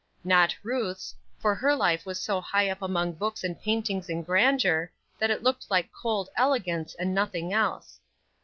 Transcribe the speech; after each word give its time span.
Not 0.23 0.55
Ruth's, 0.63 1.13
for 1.37 1.53
her 1.53 1.75
life 1.75 2.07
was 2.07 2.19
so 2.19 2.41
high 2.41 2.69
up 2.71 2.81
among 2.81 3.13
books 3.13 3.43
and 3.43 3.61
paintings 3.61 4.09
and 4.09 4.25
grandeur, 4.25 4.91
that 5.19 5.29
it 5.29 5.43
looked 5.43 5.69
like 5.69 5.91
cold 5.93 6.29
elegance 6.35 6.95
and 6.95 7.13
nothing 7.13 7.53
else. 7.53 7.99